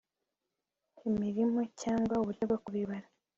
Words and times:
imirimo 1.09 1.61
cyangwa 1.81 2.13
uburyo 2.21 2.43
bwo 2.49 2.57
kubibara 2.63 3.07